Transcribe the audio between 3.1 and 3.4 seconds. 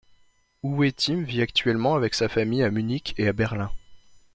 et à